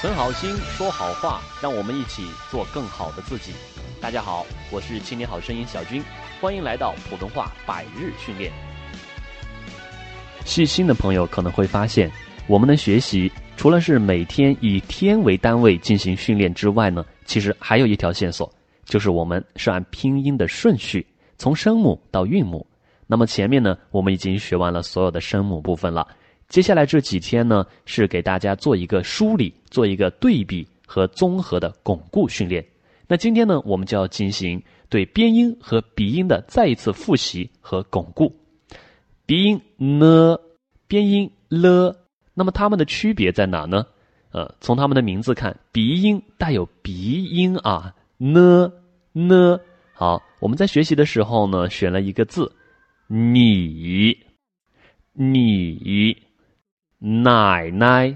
[0.00, 3.52] 存好心，说好话，让我们一起做更好的自己。
[4.00, 6.02] 大家好，我是青年好声音小军，
[6.40, 8.50] 欢迎来到普通话百日训练。
[10.46, 12.10] 细心的朋友可能会发现，
[12.46, 18.50] 我们的学习除了是每天以天为单位进行训练之外呢，其实还有一条线索，
[18.86, 21.06] 就是我们是按拼音的顺序，
[21.36, 22.66] 从声母到韵母。
[23.06, 26.08] 那么前面呢，我们已经学完了所有的声母部分了。
[26.50, 32.62] 接下来这几天呢，是给大家做一个梳理、做一个对比和综合的巩固训练。
[33.06, 38.34] 那今天呢，我们就要进行对边音和鼻音的再一次复习和巩固。
[39.26, 40.36] 鼻音呢，
[40.88, 41.96] 边音了，
[42.34, 43.86] 那么它们的区别在哪呢？
[44.32, 48.72] 呃，从它们的名字看，鼻音带有鼻音啊，呢
[49.12, 49.60] 呢。
[49.92, 52.50] 好，我们在学习的时候呢，选了一个字，
[53.06, 54.18] 你，
[55.12, 56.29] 你。
[57.02, 58.14] 奶奶，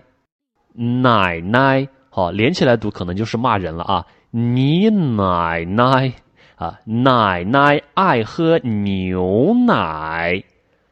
[0.75, 4.07] 奶奶，好，连起来读可能就是骂人了啊！
[4.31, 6.13] 你奶奶
[6.57, 10.45] 啊，奶奶爱喝牛奶。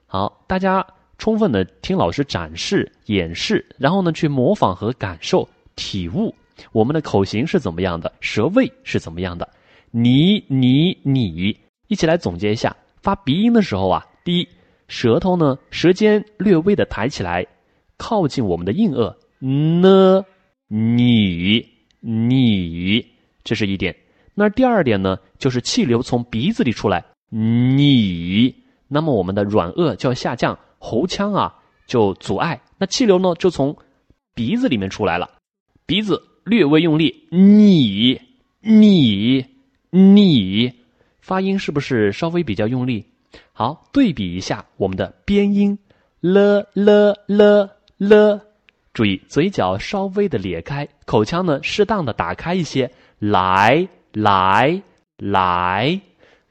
[0.07, 0.87] 好，大家
[1.19, 5.47] 充分的听老师展示演示，然后呢去模仿和感受
[5.77, 6.35] 体悟
[6.73, 9.47] 我们的口型是怎么样的，舌位是怎么样的。
[9.91, 11.55] 你你你，
[11.89, 14.49] 一起来总结一下，发鼻音的时候啊，第一，
[14.89, 17.47] 舌头呢舌尖略微的抬起来。
[18.03, 19.15] 靠近我们的硬腭，
[19.81, 20.25] 呢，
[20.67, 21.65] 你，
[22.01, 23.07] 你，
[23.45, 23.95] 这是一点。
[24.35, 28.53] 那第二点呢，就是气流从鼻子里出来，你，
[28.89, 31.55] 那么我们的软腭就要下降，喉腔啊
[31.87, 33.77] 就阻碍，那气流呢就从
[34.35, 35.31] 鼻子里面出来了，
[35.87, 38.21] 鼻子略微用力，你，
[38.63, 39.47] 你，
[39.91, 40.73] 你，
[41.21, 43.07] 发音是不是稍微比较用力？
[43.53, 45.79] 好，对比一下我们的边音，
[46.21, 47.77] 了了了。
[47.99, 48.41] 了，
[48.93, 52.91] 注意嘴角稍微的咧开，口腔呢适当的打开一些。
[53.19, 54.83] 来来
[55.17, 56.01] 来，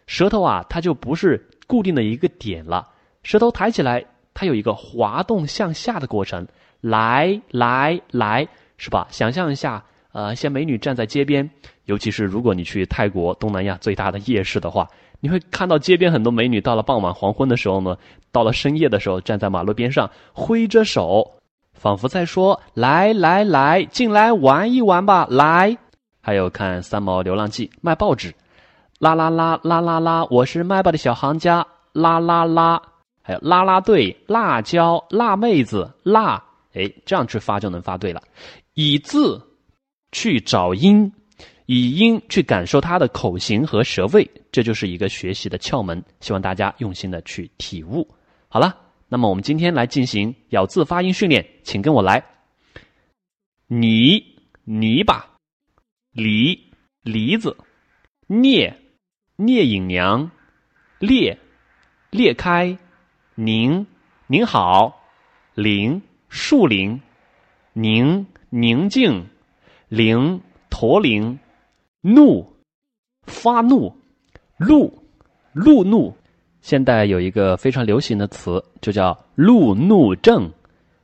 [0.07, 2.87] 舌头啊，它就不是固定的一个点了。
[3.23, 6.47] 舌头抬起来，它有一个滑动向下的过程。
[6.79, 9.05] 来来来，是吧？
[9.11, 9.83] 想象一下，
[10.13, 11.47] 呃，一些美女站在街边，
[11.85, 14.87] 尤其是如果你去泰国东南亚最大的夜市的话，
[15.21, 17.95] 你会看到街边很多美女，到了傍晚黄昏的时候呢，
[18.33, 21.31] 到了深夜的时候，站在马路边上挥着手。
[21.73, 25.75] 仿佛在说：“来来来，进来玩一玩吧！”来，
[26.21, 28.31] 还有看《三毛流浪记》卖报纸，
[28.99, 32.79] 啦啦啦啦啦啦，我是卖报的小行家，啦啦啦，
[33.23, 36.43] 还有啦啦队、辣椒、辣妹子、辣，
[36.75, 38.21] 哎，这样去发就能发对了。
[38.75, 39.41] 以字
[40.11, 41.11] 去找音，
[41.73, 46.03] 以音去感受它的口型和舌位，这就是一个学习的窍门。
[46.19, 48.05] 希望大家用心的去体悟。
[48.49, 48.77] 好了。
[49.13, 52.23] 那么我们今天来进行咬字发音训练，请跟我来。
[53.67, 54.23] 泥
[54.63, 55.35] 泥巴，
[56.13, 56.57] 梨
[57.03, 57.57] 梨子，
[58.27, 58.73] 聂
[59.35, 60.31] 聂隐娘，
[60.99, 61.37] 裂
[62.09, 62.77] 裂开，
[63.35, 63.85] 宁
[64.27, 65.01] 您好，
[65.55, 67.01] 林树林，
[67.73, 69.27] 宁宁静，
[69.89, 70.39] 灵
[70.69, 71.37] 驼铃，
[72.01, 72.45] 怒
[73.27, 73.93] 发怒，
[74.57, 74.91] 怒
[75.53, 76.13] 路怒。
[76.61, 80.51] 现代有一个非常流行的词，就叫“路怒症”，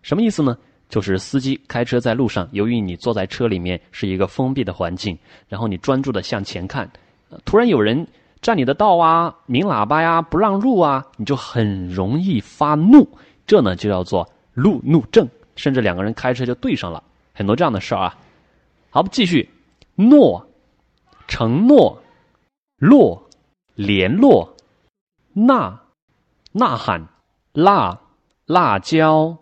[0.04, 0.58] 什么意思呢？
[0.90, 5.18] 就是司机开车在路上，由于你坐在车里面是一个封闭的环境，
[5.50, 6.90] 然后你专注的向前看，
[7.44, 8.08] 突然有人
[8.40, 13.06] 占你的道啊，鸣喇叭呀，不让路啊，你就很容易发怒，
[13.46, 17.04] 这呢就叫做“路怒症”，甚至两个人开车就对上了，
[17.34, 18.18] 很多这样的事儿啊。
[18.90, 19.50] 好，继续，
[19.96, 20.48] 诺，
[21.28, 22.02] 承诺，
[22.78, 23.30] 落，
[23.76, 24.58] 联络。
[25.34, 25.82] 呐，
[26.54, 27.08] 呐喊，
[27.54, 28.02] 辣，
[28.46, 29.38] 辣椒，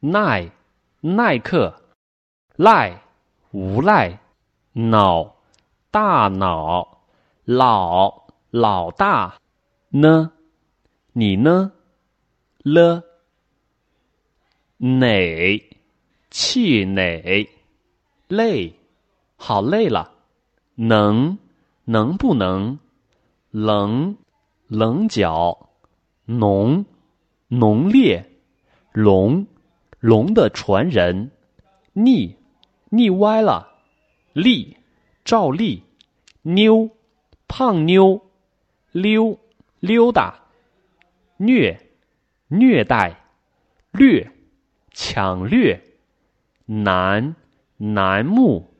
[0.00, 0.50] 耐，
[1.00, 1.82] 耐克，
[2.56, 3.02] 赖，
[3.52, 4.18] 无赖，
[4.72, 5.36] 脑，
[5.92, 7.04] 大脑，
[7.44, 9.38] 老，老大，
[9.90, 10.32] 呢，
[11.12, 11.72] 你呢，
[12.64, 13.04] 了，
[14.78, 15.78] 馁，
[16.30, 17.48] 气馁，
[18.26, 18.74] 累，
[19.36, 20.12] 好累了，
[20.74, 21.38] 能，
[21.84, 22.78] 能不能，
[23.50, 24.16] 棱。
[24.74, 25.68] 棱角，
[26.24, 26.86] 浓，
[27.48, 28.24] 浓烈，
[28.90, 29.46] 龙，
[30.00, 31.30] 龙的传人，
[31.92, 32.36] 腻，
[32.88, 33.68] 腻歪了，
[34.32, 34.78] 立，
[35.26, 35.82] 照例，
[36.40, 36.88] 妞，
[37.48, 38.22] 胖妞，
[38.92, 39.38] 溜，
[39.78, 40.40] 溜达，
[41.36, 41.78] 虐，
[42.48, 43.26] 虐待，
[43.90, 44.32] 掠，
[44.94, 45.82] 抢掠，
[46.64, 47.36] 南，
[47.76, 48.72] 楠木，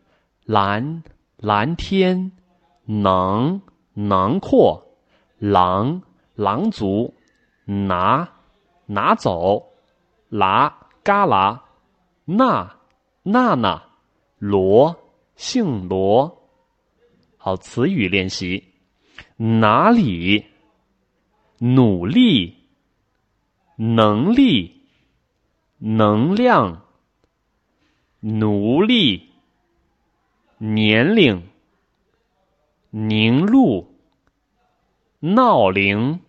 [0.47, 1.03] 蓝，
[1.43, 2.31] 蓝天，
[2.85, 3.61] 囊，
[3.95, 4.81] 囊括。
[5.39, 6.01] 狼，
[6.37, 7.13] 狼族，
[7.65, 8.31] 拿，
[8.87, 9.61] 拿走，
[10.29, 10.73] 拿，
[11.03, 11.59] 旮旯，
[12.27, 12.77] 娜，
[13.25, 13.83] 娜娜，
[14.39, 14.95] 罗，
[15.35, 16.49] 姓罗。
[17.37, 18.63] 好，词语练习：
[19.37, 20.47] 哪里？
[21.59, 22.57] 努力。
[23.75, 24.81] 能力。
[25.79, 26.83] 能量。
[28.21, 29.32] 奴隶。
[30.65, 31.43] 年龄。
[32.91, 33.93] 凝露。
[35.19, 36.21] 闹铃。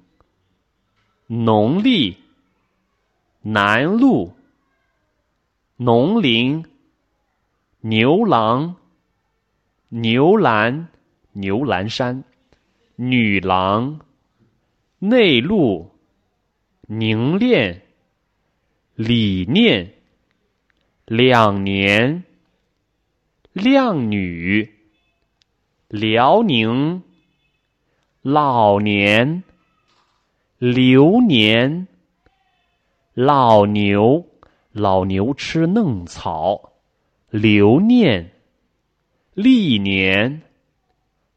[1.28, 2.18] 农历。
[3.44, 4.34] 南路。
[5.76, 6.66] 农林。
[7.82, 8.76] 牛郎。
[9.90, 10.88] 牛栏。
[11.36, 12.24] 牛栏山，
[12.96, 14.00] 女郎，
[15.00, 15.90] 内陆，
[16.82, 17.82] 凝练，
[18.94, 19.96] 理念，
[21.06, 22.24] 两年，
[23.54, 24.68] 靓女，
[25.88, 27.04] 辽宁，
[28.24, 29.44] 老年，
[30.58, 31.88] 流年，
[33.14, 34.26] 老牛，
[34.72, 36.74] 老牛吃嫩草，
[37.30, 38.32] 留念，
[39.36, 40.42] 历年。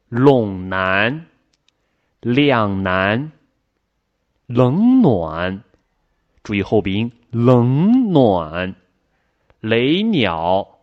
[0.09, 1.27] 陇南，
[2.21, 3.33] 两难，
[4.47, 5.63] 冷暖，
[6.41, 8.73] 注意后鼻音，冷暖，
[9.59, 10.76] 雷鸟，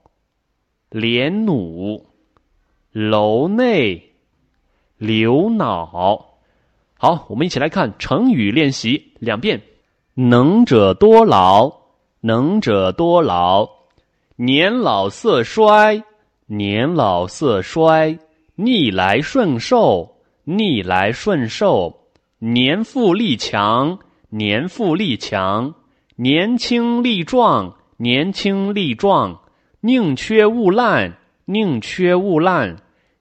[0.94, 2.04] 连弩，
[2.92, 4.12] 楼内，
[4.96, 6.24] 流脑。
[6.96, 9.60] 好，我们一起来看成语练习两遍。
[10.14, 11.72] 能者多劳，
[12.20, 13.68] 能者多劳，
[14.36, 16.00] 年老色衰，
[16.46, 18.16] 年老色衰。
[18.54, 21.92] 逆来顺受，逆来顺受；
[22.38, 23.98] 年富力强，
[24.28, 25.74] 年富力强；
[26.14, 29.40] 年轻力壮，年轻力壮；
[29.86, 32.78] 宁缺毋滥，宁缺毋滥；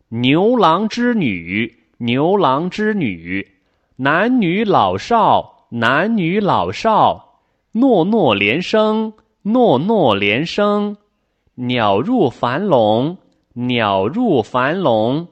[0.07, 3.45] 牛郎织女，牛郎织女；
[3.97, 7.41] 男女老少，男女老少；
[7.73, 9.11] 诺诺连声，
[9.41, 10.95] 诺诺连声；
[11.55, 13.17] 鸟入樊笼。
[13.55, 15.27] 鸟入樊笼，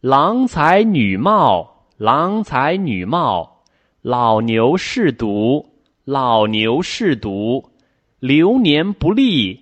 [0.00, 3.62] 郎才女貌，郎才女貌，
[4.00, 5.66] 老牛试犊，
[6.04, 7.66] 老牛试犊，
[8.18, 9.61] 流年不利，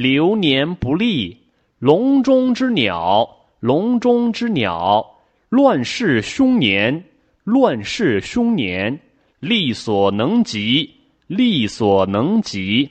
[0.00, 1.36] 流年不利，
[1.78, 3.28] 笼中之鸟，
[3.60, 5.18] 笼中之鸟，
[5.50, 7.04] 乱世凶年，
[7.44, 8.98] 乱世凶年，
[9.40, 10.90] 力所能及，
[11.26, 12.90] 力所能及，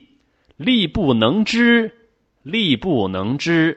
[0.56, 1.92] 力不能支，
[2.44, 3.76] 力不能支。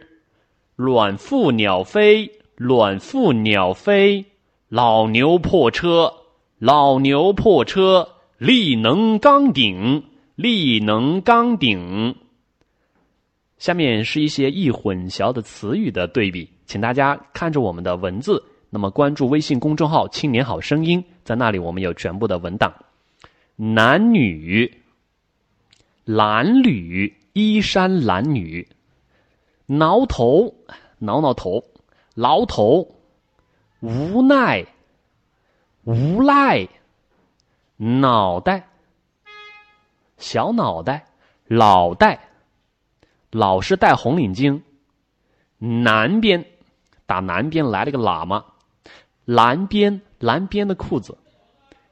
[0.76, 4.26] 卵腹鸟飞，卵腹鸟飞，
[4.69, 6.12] 老牛破车，
[6.58, 8.06] 老牛破车，
[8.37, 10.02] 力能刚顶，
[10.34, 12.17] 力能刚顶。
[13.62, 22.74] 下面是一些易混淆的词语的对比，请大家看着我们的文字，那么关注微信公众号“青年好声音”，在那里我们有全部的文档。
[23.54, 24.68] 男女，
[26.06, 28.66] 褴褛，衣衫褴褛。
[29.66, 30.52] 挠头，
[30.98, 31.62] 挠挠头，
[32.16, 32.96] 挠头，
[33.78, 34.66] 无奈，
[35.84, 36.66] 无赖，
[37.76, 38.66] 脑袋，
[40.18, 41.06] 小脑袋，
[41.46, 42.31] 脑袋，
[43.32, 44.61] 老是戴红领巾，
[45.58, 46.44] 南边，
[47.06, 48.44] 打南边来了个喇嘛，
[49.25, 51.19] 蓝边，蓝边的裤子，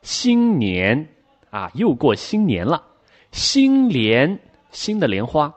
[0.03, 1.09] 新年
[1.51, 2.85] 啊，又过新年了，
[3.33, 4.39] 新莲，
[4.70, 5.53] 新的莲花，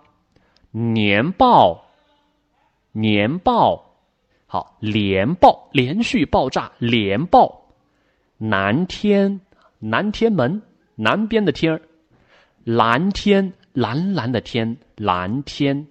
[0.71, 1.83] 年报。
[2.95, 3.95] 年报，
[4.45, 7.73] 好，连爆，连续爆炸，连爆，
[8.37, 9.41] 南天，
[9.79, 10.61] 南天门，
[10.93, 11.81] 南边的天儿，
[12.63, 15.87] 蓝天，蓝蓝的天，蓝天，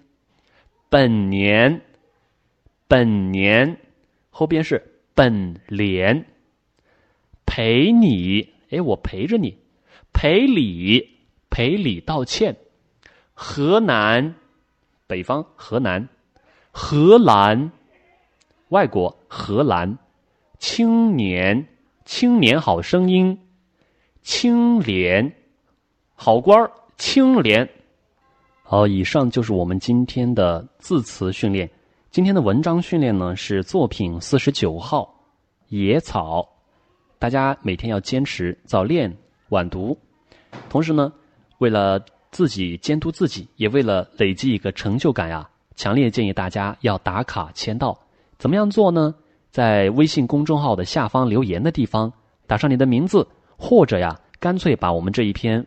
[0.89, 1.83] 本年，
[2.89, 3.77] 本年，
[4.31, 4.83] 后边是
[5.15, 6.25] 本联，
[7.45, 9.59] 陪你，哎，我陪着你，
[10.13, 11.19] 赔礼，
[11.51, 12.57] 赔礼道歉，
[13.35, 14.35] 河南，
[15.07, 16.09] 北方，河南。
[16.75, 17.71] 荷兰，
[18.71, 19.99] 外国荷兰，
[20.59, 21.67] 青年，
[22.07, 23.39] 青年好声音，
[24.23, 25.35] 青莲，
[26.15, 27.69] 好官儿，青莲。
[28.63, 31.69] 好，以上就是我们今天的字词训练。
[32.11, 35.03] 今天的文章训练呢是作品四十九号
[35.77, 36.41] 《野草》，
[37.19, 39.15] 大家每天要坚持早练
[39.49, 39.97] 晚读。
[40.69, 41.13] 同时呢，
[41.59, 45.49] 为了自己监督自己，也为了累积一个成就感呀。
[45.75, 47.99] 强烈建议大家要打卡签到，
[48.39, 49.15] 怎么样做呢？
[49.51, 52.13] 在微信公众号的下方留言的地方
[52.47, 55.67] 打上你的名字，或者呀，干脆把我们这一篇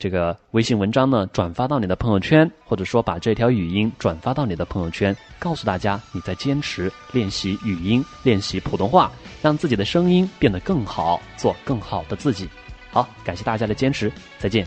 [0.00, 12.48] 这个微信文章呢转发到你的朋友圈，或者说把这条语音转发到你的朋友圈，告诉大家你在坚持练习语音，练习普通话，让自己的声音变得更好，做更好的自己。
[12.90, 14.66] 好，感谢大家的坚持，再见。